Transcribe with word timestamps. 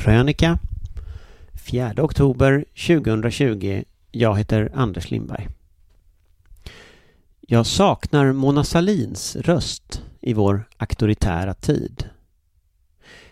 Krönika 0.00 0.58
4 1.54 1.94
oktober 2.02 2.64
2020. 2.86 3.84
Jag 4.12 4.38
heter 4.38 4.72
Anders 4.74 5.10
Lindberg. 5.10 5.48
Jag 7.40 7.66
saknar 7.66 8.32
Mona 8.32 8.64
Salins 8.64 9.36
röst 9.36 10.02
i 10.20 10.34
vår 10.34 10.68
auktoritära 10.76 11.54
tid. 11.54 12.08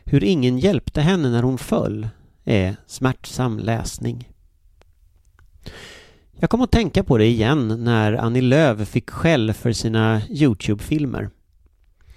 Hur 0.04 0.24
ingen 0.24 0.58
hjälpte 0.58 1.00
henne 1.00 1.30
när 1.30 1.42
hon 1.42 1.58
föll 1.58 2.08
är 2.44 2.76
smärtsam 2.86 3.58
läsning. 3.58 4.28
Jag 6.32 6.50
kom 6.50 6.60
att 6.60 6.72
tänka 6.72 7.04
på 7.04 7.18
det 7.18 7.26
igen 7.26 7.84
när 7.84 8.12
Annie 8.12 8.40
Lööf 8.40 8.88
fick 8.88 9.10
skäll 9.10 9.52
för 9.52 9.72
sina 9.72 10.22
Youtube-filmer. 10.30 11.30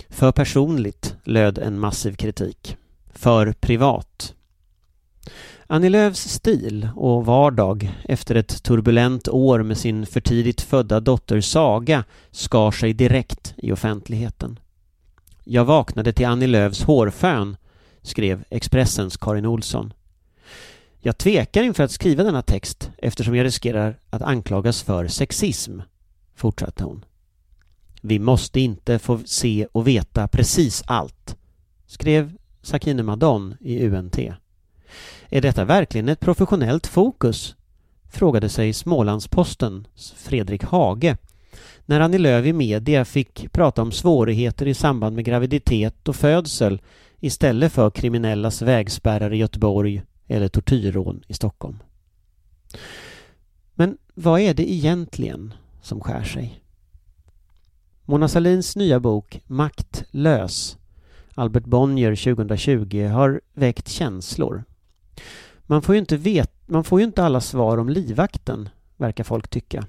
För 0.09 0.31
personligt, 0.31 1.15
löd 1.23 1.57
en 1.57 1.79
massiv 1.79 2.15
kritik. 2.15 2.77
För 3.13 3.53
privat. 3.53 4.35
Annie 5.73 5.89
Lööfs 5.89 6.29
stil 6.29 6.89
och 6.95 7.25
vardag 7.25 7.91
efter 8.05 8.35
ett 8.35 8.63
turbulent 8.63 9.27
år 9.27 9.63
med 9.63 9.77
sin 9.77 10.05
för 10.05 10.21
tidigt 10.21 10.61
födda 10.61 10.99
dotter 10.99 11.41
Saga 11.41 12.03
skar 12.31 12.71
sig 12.71 12.93
direkt 12.93 13.53
i 13.57 13.71
offentligheten. 13.71 14.59
Jag 15.43 15.65
vaknade 15.65 16.13
till 16.13 16.25
Annie 16.25 16.47
Lööfs 16.47 16.83
hårfön, 16.83 17.57
skrev 18.01 18.43
Expressens 18.49 19.17
Karin 19.17 19.45
Olsson. 19.45 19.93
Jag 20.99 21.17
tvekar 21.17 21.63
inför 21.63 21.83
att 21.83 21.91
skriva 21.91 22.23
denna 22.23 22.41
text 22.41 22.91
eftersom 22.97 23.35
jag 23.35 23.45
riskerar 23.45 23.99
att 24.09 24.21
anklagas 24.21 24.83
för 24.83 25.07
sexism, 25.07 25.79
fortsatte 26.35 26.83
hon. 26.83 27.05
Vi 28.01 28.19
måste 28.19 28.59
inte 28.59 28.99
få 28.99 29.19
se 29.25 29.67
och 29.71 29.87
veta 29.87 30.27
precis 30.27 30.83
allt, 30.85 31.35
skrev 31.85 32.37
Sakine 32.61 33.03
Madon 33.03 33.55
i 33.59 33.87
UNT. 33.87 34.19
Är 35.33 35.41
detta 35.41 35.65
verkligen 35.65 36.09
ett 36.09 36.19
professionellt 36.19 36.87
fokus? 36.87 37.55
frågade 38.09 38.49
sig 38.49 38.73
Smålandspostens 38.73 40.13
Fredrik 40.17 40.63
Hage 40.63 41.17
när 41.85 41.99
Annie 41.99 42.17
Lööf 42.17 42.45
i 42.45 42.53
media 42.53 43.05
fick 43.05 43.51
prata 43.51 43.81
om 43.81 43.91
svårigheter 43.91 44.67
i 44.67 44.73
samband 44.73 45.15
med 45.15 45.25
graviditet 45.25 46.07
och 46.07 46.15
födsel 46.15 46.81
istället 47.19 47.71
för 47.71 47.89
kriminellas 47.89 48.61
vägspärrar 48.61 49.33
i 49.33 49.37
Göteborg 49.37 50.03
eller 50.27 50.47
tortyrrån 50.47 51.23
i 51.27 51.33
Stockholm. 51.33 51.77
Men 53.73 53.97
vad 54.13 54.39
är 54.39 54.53
det 54.53 54.71
egentligen 54.71 55.53
som 55.81 56.01
skär 56.01 56.23
sig? 56.23 56.63
Mona 58.05 58.27
Salins 58.27 58.75
nya 58.75 58.99
bok 58.99 59.41
Maktlös 59.47 60.77
Albert 61.35 61.65
Bonnier 61.65 62.35
2020 62.35 63.07
har 63.07 63.41
väckt 63.53 63.87
känslor. 63.87 64.63
Man 65.71 65.81
får 65.81 65.95
ju 65.95 65.99
inte, 65.99 66.17
vet, 66.17 66.51
man 66.65 66.83
får 66.83 66.99
ju 66.99 67.05
inte 67.05 67.23
alla 67.23 67.41
svar 67.41 67.77
om 67.77 67.89
livvakten, 67.89 68.69
verkar 68.97 69.23
folk 69.23 69.47
tycka. 69.47 69.87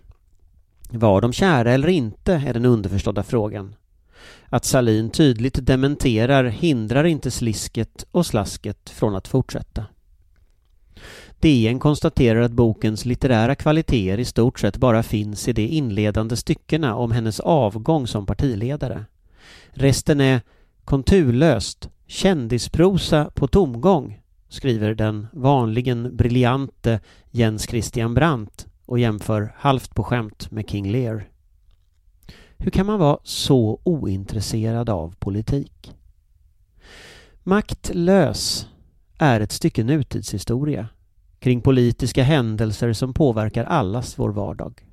Var 0.91 1.21
de 1.21 1.33
kära 1.33 1.73
eller 1.73 1.89
inte 1.89 2.33
är 2.33 2.55
den 2.55 2.65
underförstådda 2.65 3.23
frågan. 3.23 3.75
Att 4.47 4.65
Salin 4.65 5.11
tydligt 5.11 5.67
dementerar 5.67 6.45
hindrar 6.45 7.05
inte 7.05 7.31
slisket 7.31 8.05
och 8.11 8.27
slasket 8.27 8.91
från 8.91 9.15
att 9.15 9.29
fortsätta. 9.29 9.85
DN 11.41 11.79
konstaterar 11.79 12.41
att 12.41 12.53
bokens 12.53 13.05
litterära 13.05 13.55
kvaliteter 13.55 14.19
i 14.19 14.25
stort 14.25 14.61
sett 14.61 14.77
bara 14.77 15.03
finns 15.03 15.49
i 15.49 15.53
de 15.53 15.67
inledande 15.67 16.37
styckena 16.37 16.95
om 16.95 17.13
hennes 17.13 17.41
avgång 17.41 18.07
som 18.07 18.27
partiledare. 18.27 19.05
Resten 19.71 20.21
är 20.21 20.41
konturlöst 20.85 21.89
kändisprosa 22.07 23.31
på 23.35 23.49
tomgång, 23.49 24.22
skriver 24.53 24.95
den 24.95 25.27
vanligen 25.33 26.17
briljante 26.17 27.01
Jens 27.31 27.63
Christian 27.63 28.15
Brandt 28.15 28.67
och 28.87 28.99
jämför 28.99 29.55
halvt 29.57 29.95
på 29.95 30.05
skämt 30.05 30.51
med 30.51 30.71
King 30.71 30.91
Lear. 30.91 31.29
Hur 32.57 32.71
kan 32.71 32.87
man 32.87 32.99
vara 32.99 33.19
så 33.23 33.81
ointresserad 33.83 34.91
av 34.91 35.15
politik? 35.19 35.93
Maktlös 37.43 38.69
är 39.19 39.41
ett 39.41 39.53
stycke 39.53 39.85
nutidshistoria 39.85 40.89
kring 41.39 41.61
politiska 41.61 42.23
händelser 42.23 42.93
som 42.93 43.15
påverkar 43.15 43.65
allas 43.65 44.19
vår 44.19 44.31
vardag. 44.31 44.87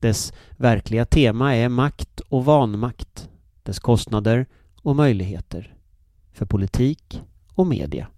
Dess 0.00 0.32
verkliga 0.56 1.04
tema 1.04 1.56
är 1.56 1.68
makt 1.68 2.20
och 2.20 2.44
vanmakt, 2.44 3.28
dess 3.62 3.78
kostnader 3.78 4.46
och 4.82 4.96
möjligheter 4.96 5.74
för 6.32 6.46
politik 6.46 7.22
och 7.54 7.66
media. 7.66 8.08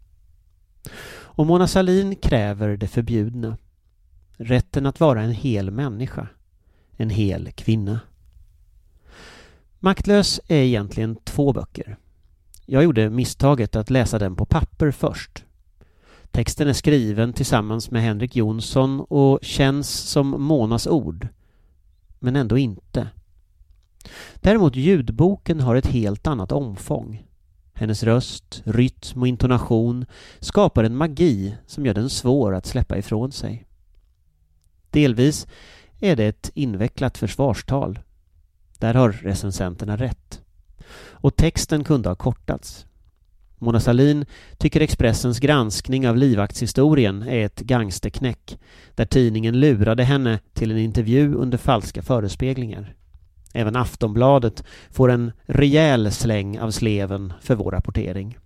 Och 1.36 1.46
Mona 1.46 1.66
Salin 1.66 2.16
kräver 2.16 2.76
det 2.76 2.88
förbjudna. 2.88 3.56
Rätten 4.36 4.86
att 4.86 5.00
vara 5.00 5.22
en 5.22 5.30
hel 5.32 5.70
människa. 5.70 6.28
En 6.96 7.10
hel 7.10 7.50
kvinna. 7.52 8.00
Maktlös 9.78 10.40
är 10.48 10.56
egentligen 10.56 11.16
två 11.16 11.52
böcker. 11.52 11.96
Jag 12.66 12.84
gjorde 12.84 13.10
misstaget 13.10 13.76
att 13.76 13.90
läsa 13.90 14.18
den 14.18 14.36
på 14.36 14.46
papper 14.46 14.90
först. 14.90 15.44
Texten 16.30 16.68
är 16.68 16.72
skriven 16.72 17.32
tillsammans 17.32 17.90
med 17.90 18.02
Henrik 18.02 18.36
Jonsson 18.36 19.00
och 19.00 19.38
känns 19.42 19.90
som 19.90 20.42
Monas 20.42 20.86
ord. 20.86 21.28
Men 22.18 22.36
ändå 22.36 22.58
inte. 22.58 23.08
Däremot 24.34 24.76
ljudboken 24.76 25.60
har 25.60 25.76
ett 25.76 25.86
helt 25.86 26.26
annat 26.26 26.52
omfång. 26.52 27.26
Hennes 27.74 28.02
röst, 28.02 28.62
rytm 28.64 29.20
och 29.20 29.28
intonation 29.28 30.06
skapar 30.40 30.84
en 30.84 30.96
magi 30.96 31.56
som 31.66 31.86
gör 31.86 31.94
den 31.94 32.10
svår 32.10 32.54
att 32.54 32.66
släppa 32.66 32.98
ifrån 32.98 33.32
sig. 33.32 33.66
Delvis 34.90 35.46
är 36.00 36.16
det 36.16 36.26
ett 36.26 36.50
invecklat 36.54 37.18
försvarstal. 37.18 37.98
Där 38.78 38.94
har 38.94 39.12
recensenterna 39.12 39.96
rätt. 39.96 40.40
Och 40.96 41.36
texten 41.36 41.84
kunde 41.84 42.08
ha 42.08 42.16
kortats. 42.16 42.86
Mona 43.58 43.80
Salin 43.80 44.26
tycker 44.58 44.80
Expressens 44.80 45.38
granskning 45.38 46.08
av 46.08 46.16
livvaktshistorien 46.16 47.22
är 47.22 47.46
ett 47.46 47.60
gangsterknäck 47.60 48.58
där 48.94 49.04
tidningen 49.04 49.60
lurade 49.60 50.04
henne 50.04 50.38
till 50.52 50.70
en 50.70 50.78
intervju 50.78 51.34
under 51.34 51.58
falska 51.58 52.02
förespeglingar. 52.02 52.94
Även 53.56 53.76
Aftonbladet 53.76 54.64
får 54.90 55.10
en 55.10 55.32
rejäl 55.46 56.12
släng 56.12 56.58
av 56.58 56.70
sleven 56.70 57.32
för 57.40 57.54
vår 57.54 57.70
rapportering. 57.70 58.38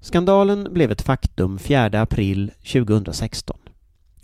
Skandalen 0.00 0.68
blev 0.72 0.90
ett 0.90 1.02
faktum 1.02 1.58
4 1.58 2.00
april 2.00 2.50
2016. 2.72 3.58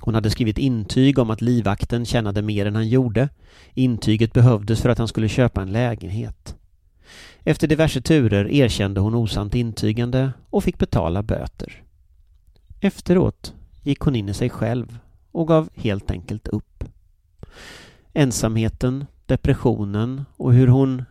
Hon 0.00 0.14
hade 0.14 0.30
skrivit 0.30 0.58
intyg 0.58 1.18
om 1.18 1.30
att 1.30 1.40
livvakten 1.40 2.06
tjänade 2.06 2.42
mer 2.42 2.66
än 2.66 2.74
han 2.74 2.88
gjorde. 2.88 3.28
Intyget 3.74 4.32
behövdes 4.32 4.80
för 4.80 4.88
att 4.88 4.98
han 4.98 5.08
skulle 5.08 5.28
köpa 5.28 5.62
en 5.62 5.72
lägenhet. 5.72 6.56
Efter 7.40 7.66
diverse 7.66 8.00
turer 8.00 8.50
erkände 8.50 9.00
hon 9.00 9.14
osant 9.14 9.54
intygande 9.54 10.32
och 10.50 10.64
fick 10.64 10.78
betala 10.78 11.22
böter. 11.22 11.82
Efteråt 12.80 13.54
gick 13.82 14.00
hon 14.00 14.16
in 14.16 14.28
i 14.28 14.34
sig 14.34 14.50
själv 14.50 14.98
och 15.32 15.48
gav 15.48 15.68
helt 15.74 16.10
enkelt 16.10 16.48
upp. 16.48 16.84
Ensamheten, 18.18 19.06
depressionen 19.26 20.24
och 20.36 20.52
hur 20.52 20.68
hon 20.68 21.04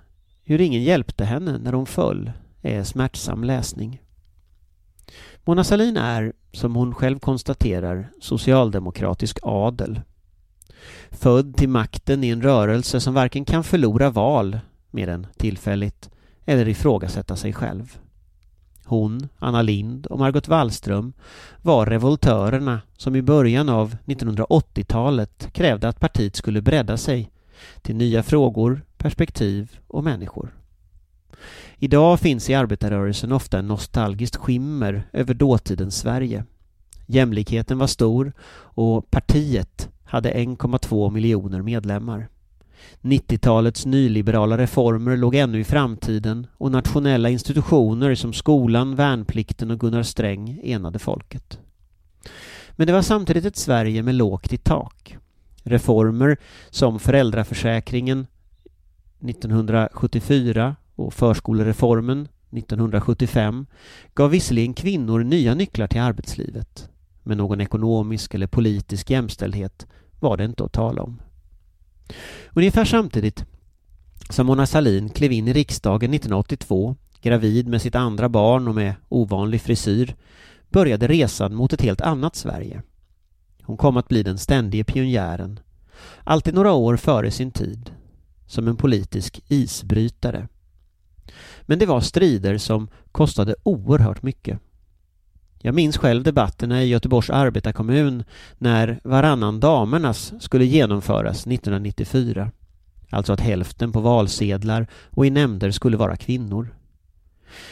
hur 0.43 0.61
ingen 0.61 0.83
hjälpte 0.83 1.25
henne 1.25 1.57
när 1.57 1.73
hon 1.73 1.85
föll 1.85 2.31
är 2.61 2.83
smärtsam 2.83 3.43
läsning. 3.43 4.01
Mona 5.43 5.63
Sahlin 5.63 5.97
är, 5.97 6.33
som 6.51 6.75
hon 6.75 6.95
själv 6.95 7.19
konstaterar, 7.19 8.11
socialdemokratisk 8.21 9.39
adel. 9.41 10.01
Född 11.11 11.57
till 11.57 11.69
makten 11.69 12.23
i 12.23 12.29
en 12.29 12.41
rörelse 12.41 12.99
som 12.99 13.13
varken 13.13 13.45
kan 13.45 13.63
förlora 13.63 14.09
val, 14.09 14.59
mer 14.91 15.07
än 15.07 15.27
tillfälligt, 15.37 16.09
eller 16.45 16.67
ifrågasätta 16.67 17.35
sig 17.35 17.53
själv. 17.53 17.97
Hon, 18.87 19.27
Anna 19.39 19.61
Lind 19.61 20.05
och 20.05 20.19
Margot 20.19 20.47
Wallström 20.47 21.13
var 21.61 21.85
revoltörerna 21.85 22.81
som 22.97 23.15
i 23.15 23.21
början 23.21 23.69
av 23.69 23.97
1980-talet 24.05 25.53
krävde 25.53 25.87
att 25.87 25.99
partiet 25.99 26.35
skulle 26.35 26.61
bredda 26.61 26.97
sig 26.97 27.31
till 27.81 27.95
nya 27.95 28.23
frågor, 28.23 28.81
perspektiv 28.97 29.79
och 29.87 30.03
människor. 30.03 30.53
Idag 31.77 32.19
finns 32.19 32.49
i 32.49 32.53
arbetarrörelsen 32.53 33.31
ofta 33.31 33.59
en 33.59 33.67
nostalgiskt 33.67 34.35
skimmer 34.35 35.07
över 35.13 35.33
dåtidens 35.33 35.97
Sverige. 35.97 36.43
Jämlikheten 37.05 37.77
var 37.77 37.87
stor 37.87 38.33
och 38.57 39.11
partiet 39.11 39.89
hade 40.03 40.33
1,2 40.33 41.11
miljoner 41.11 41.61
medlemmar. 41.61 42.27
90-talets 43.01 43.85
nyliberala 43.85 44.57
reformer 44.57 45.17
låg 45.17 45.35
ännu 45.35 45.59
i 45.59 45.63
framtiden 45.63 46.47
och 46.57 46.71
nationella 46.71 47.29
institutioner 47.29 48.15
som 48.15 48.33
skolan, 48.33 48.95
värnplikten 48.95 49.71
och 49.71 49.79
Gunnar 49.79 50.03
Sträng 50.03 50.59
enade 50.63 50.99
folket. 50.99 51.59
Men 52.71 52.87
det 52.87 52.93
var 52.93 53.01
samtidigt 53.01 53.45
ett 53.45 53.55
Sverige 53.55 54.03
med 54.03 54.15
lågt 54.15 54.53
i 54.53 54.57
tak. 54.57 55.17
Reformer 55.63 56.37
som 56.69 56.99
föräldraförsäkringen 56.99 58.27
1974 59.29 60.75
och 60.95 61.13
förskolereformen 61.13 62.27
1975 62.51 63.65
gav 64.13 64.29
visserligen 64.29 64.73
kvinnor 64.73 65.23
nya 65.23 65.53
nycklar 65.53 65.87
till 65.87 66.01
arbetslivet 66.01 66.89
men 67.25 67.37
någon 67.37 67.61
ekonomisk 67.61 68.33
eller 68.33 68.47
politisk 68.47 69.09
jämställdhet 69.09 69.87
var 70.19 70.37
det 70.37 70.45
inte 70.45 70.63
att 70.63 70.73
tala 70.73 71.01
om. 71.01 71.21
Ungefär 72.53 72.85
samtidigt 72.85 73.45
som 74.29 74.47
Mona 74.47 74.65
Sahlin 74.65 75.09
klev 75.09 75.31
in 75.31 75.47
i 75.47 75.53
riksdagen 75.53 76.13
1982, 76.13 76.95
gravid 77.21 77.67
med 77.67 77.81
sitt 77.81 77.95
andra 77.95 78.29
barn 78.29 78.67
och 78.67 78.75
med 78.75 78.93
ovanlig 79.09 79.61
frisyr, 79.61 80.15
började 80.69 81.07
resan 81.07 81.55
mot 81.55 81.73
ett 81.73 81.81
helt 81.81 82.01
annat 82.01 82.35
Sverige. 82.35 82.81
Hon 83.61 83.77
kom 83.77 83.97
att 83.97 84.07
bli 84.07 84.23
den 84.23 84.37
ständige 84.37 84.83
pionjären, 84.83 85.59
alltid 86.23 86.53
några 86.53 86.73
år 86.73 86.97
före 86.97 87.31
sin 87.31 87.51
tid, 87.51 87.91
som 88.47 88.67
en 88.67 88.77
politisk 88.77 89.41
isbrytare. 89.47 90.47
Men 91.61 91.79
det 91.79 91.85
var 91.85 92.01
strider 92.01 92.57
som 92.57 92.87
kostade 93.11 93.55
oerhört 93.63 94.23
mycket. 94.23 94.59
Jag 95.65 95.75
minns 95.75 95.97
själv 95.97 96.23
debatterna 96.23 96.83
i 96.83 96.87
Göteborgs 96.87 97.29
arbetarkommun 97.29 98.23
när 98.57 98.99
varannan 99.03 99.59
damernas 99.59 100.33
skulle 100.39 100.65
genomföras 100.65 101.47
1994. 101.47 102.51
Alltså 103.09 103.33
att 103.33 103.39
hälften 103.39 103.91
på 103.91 103.99
valsedlar 103.99 104.87
och 105.09 105.25
i 105.25 105.29
nämnder 105.29 105.71
skulle 105.71 105.97
vara 105.97 106.15
kvinnor. 106.15 106.75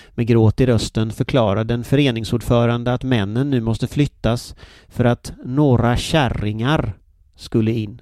Med 0.10 0.28
gråt 0.28 0.62
i 0.62 0.66
rösten 0.66 1.12
förklarade 1.12 1.74
en 1.74 1.84
föreningsordförande 1.84 2.94
att 2.94 3.04
männen 3.04 3.50
nu 3.50 3.62
måste 3.62 3.88
flyttas 3.88 4.56
för 4.88 5.06
att 5.06 5.34
några 5.46 5.98
kärringar 5.98 6.94
skulle 7.36 7.72
in. 7.72 8.02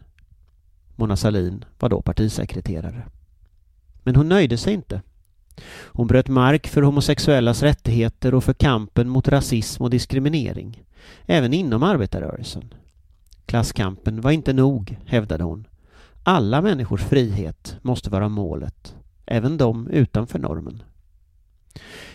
Mona 0.96 1.16
Salin 1.16 1.66
var 1.80 1.90
då 1.90 2.02
partisekreterare. 2.02 3.04
Men 4.04 4.16
hon 4.16 4.30
nöjde 4.30 4.58
sig 4.58 4.74
inte. 4.74 5.02
Hon 5.86 6.08
bröt 6.08 6.28
mark 6.28 6.68
för 6.68 6.82
homosexuellas 6.82 7.64
rättigheter 7.64 8.34
och 8.34 8.44
för 8.44 8.54
kampen 8.54 9.10
mot 9.10 9.28
rasism 9.28 9.84
och 9.84 9.90
diskriminering, 9.90 10.84
även 11.26 11.54
inom 11.54 11.84
arbetarrörelsen. 11.84 12.74
Klasskampen 13.46 14.22
var 14.22 14.32
inte 14.32 14.54
nog, 14.54 14.98
hävdade 15.06 15.44
hon. 15.44 15.68
Alla 16.24 16.62
människors 16.62 17.02
frihet 17.04 17.78
måste 17.82 18.10
vara 18.10 18.30
målet, 18.30 18.96
även 19.26 19.58
de 19.58 19.88
utanför 19.88 20.40
normen. 20.40 20.84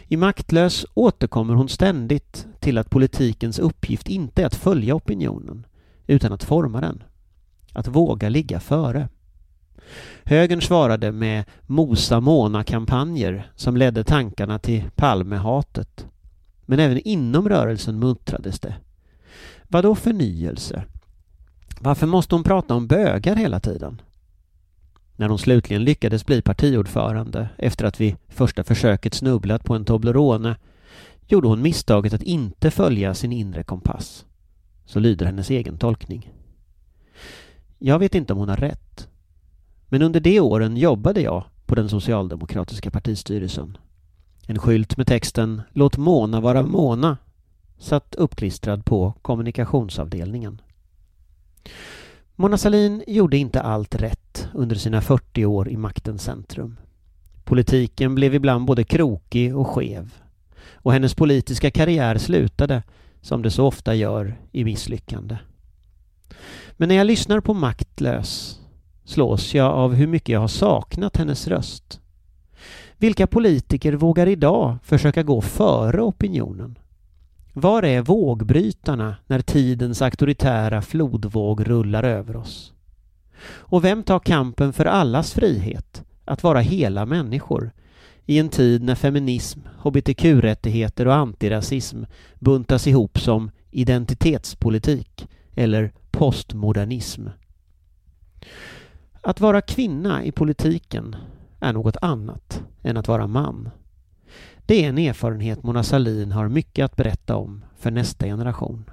I 0.09 0.17
Maktlös 0.17 0.87
återkommer 0.94 1.55
hon 1.55 1.69
ständigt 1.69 2.47
till 2.61 2.79
att 2.79 2.91
politikens 2.91 3.59
uppgift 3.59 4.09
inte 4.09 4.43
är 4.43 4.47
att 4.47 4.55
följa 4.55 4.94
opinionen, 4.94 5.67
utan 6.06 6.33
att 6.33 6.44
forma 6.44 6.81
den. 6.81 7.03
Att 7.73 7.88
våga 7.88 8.29
ligga 8.29 8.61
före. 8.61 9.09
Högern 10.25 10.61
svarade 10.62 11.12
med 11.12 11.44
Mosa-Mona-kampanjer 11.67 13.50
som 13.55 13.77
ledde 13.77 14.05
tankarna 14.05 14.59
till 14.59 14.85
Palmehatet. 14.94 16.06
Men 16.67 16.81
även 16.81 16.99
inom 16.99 17.49
rörelsen 17.49 17.99
muttrades 17.99 18.61
det. 18.61 18.75
Vad 19.69 19.85
då 19.85 19.94
förnyelse? 19.94 20.85
Varför 21.81 22.06
måste 22.06 22.35
hon 22.35 22.44
prata 22.44 22.75
om 22.75 22.87
bögar 22.87 23.37
hela 23.37 23.61
tiden? 23.61 24.00
När 25.17 25.29
hon 25.29 25.38
slutligen 25.38 25.85
lyckades 25.85 26.27
bli 26.27 26.43
partiordförande 26.43 27.49
efter 27.59 27.85
att 27.85 28.00
vid 28.00 28.17
första 28.29 28.65
försöket 28.65 29.15
snubblat 29.15 29.65
på 29.65 29.75
en 29.75 29.85
Toblerone 29.85 30.56
gjorde 31.27 31.49
hon 31.49 31.62
misstaget 31.62 32.15
att 32.15 32.23
inte 32.23 32.71
följa 32.71 33.15
sin 33.15 33.33
inre 33.33 33.62
kompass. 33.62 34.25
Så 34.85 35.00
lyder 35.00 35.27
hennes 35.27 35.50
egen 35.50 35.79
tolkning. 35.79 36.33
Jag 37.79 37.99
vet 37.99 38.15
inte 38.15 38.33
om 38.33 38.38
hon 38.38 38.49
har 38.49 38.56
rätt. 38.56 39.09
Men 39.97 40.03
under 40.03 40.21
de 40.21 40.41
åren 40.41 40.77
jobbade 40.77 41.21
jag 41.21 41.45
på 41.67 41.75
den 41.75 41.89
socialdemokratiska 41.89 42.91
partistyrelsen. 42.91 43.79
En 44.47 44.59
skylt 44.59 44.97
med 44.97 45.07
texten 45.07 45.63
”Låt 45.73 45.97
Mona 45.97 46.41
vara 46.41 46.63
Mona” 46.63 47.17
satt 47.79 48.15
uppklistrad 48.15 48.85
på 48.85 49.15
kommunikationsavdelningen. 49.23 50.61
Mona 52.35 52.59
Sahlin 52.59 53.05
gjorde 53.07 53.37
inte 53.37 53.61
allt 53.61 53.95
rätt 53.95 54.49
under 54.55 54.77
sina 54.77 55.01
40 55.01 55.45
år 55.45 55.69
i 55.69 55.77
maktens 55.77 56.23
centrum. 56.23 56.77
Politiken 57.45 58.15
blev 58.15 58.35
ibland 58.35 58.67
både 58.67 58.85
krokig 58.85 59.57
och 59.57 59.69
skev. 59.69 60.15
Och 60.73 60.93
hennes 60.93 61.15
politiska 61.15 61.71
karriär 61.71 62.19
slutade, 62.19 62.83
som 63.21 63.43
det 63.43 63.51
så 63.51 63.67
ofta 63.67 63.95
gör, 63.95 64.37
i 64.53 64.65
misslyckande. 64.65 65.39
Men 66.73 66.89
när 66.89 66.97
jag 66.97 67.07
lyssnar 67.07 67.41
på 67.41 67.55
Maktlös 67.55 68.61
slås 69.06 69.55
jag 69.55 69.73
av 69.73 69.94
hur 69.94 70.06
mycket 70.06 70.29
jag 70.29 70.41
har 70.41 70.49
saknat 70.49 71.17
hennes 71.17 71.49
röst. 71.49 72.00
Vilka 72.99 73.26
politiker 73.26 73.93
vågar 73.93 74.26
idag 74.26 74.76
försöka 74.82 75.23
gå 75.23 75.41
före 75.41 76.03
opinionen? 76.03 76.79
Var 77.53 77.82
är 77.82 78.03
vågbrytarna 78.03 79.17
när 79.26 79.41
tidens 79.41 80.03
auktoritära 80.03 80.82
flodvåg 80.82 81.69
rullar 81.69 82.05
över 82.05 82.37
oss? 82.37 82.73
Och 83.49 83.85
vem 83.85 84.03
tar 84.03 84.19
kampen 84.19 84.73
för 84.73 84.85
allas 84.85 85.32
frihet, 85.32 86.05
att 86.25 86.43
vara 86.43 86.61
hela 86.61 87.06
människor, 87.06 87.70
i 88.26 88.38
en 88.38 88.49
tid 88.49 88.82
när 88.82 88.94
feminism, 88.94 89.61
hbtq-rättigheter 89.82 91.06
och 91.06 91.14
antirasism 91.14 92.05
buntas 92.38 92.87
ihop 92.87 93.20
som 93.20 93.50
identitetspolitik 93.70 95.29
eller 95.55 95.93
postmodernism? 96.11 97.29
Att 99.26 99.40
vara 99.40 99.61
kvinna 99.61 100.25
i 100.25 100.32
politiken 100.32 101.17
är 101.61 101.73
något 101.73 101.96
annat 102.02 102.62
än 102.82 102.96
att 102.96 103.08
vara 103.08 103.26
man. 103.26 103.70
Det 104.67 104.84
är 104.84 104.88
en 104.88 104.99
erfarenhet 104.99 105.62
Mona 105.62 105.82
Sahlin 105.82 106.32
har 106.32 106.49
mycket 106.49 106.84
att 106.84 106.96
berätta 106.96 107.37
om 107.37 107.64
för 107.76 107.90
nästa 107.90 108.26
generation. 108.26 108.90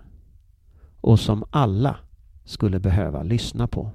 Och 1.02 1.20
som 1.20 1.44
alla 1.50 1.96
skulle 2.44 2.80
behöva 2.80 3.24
lyssna 3.24 3.68
på. 3.68 3.92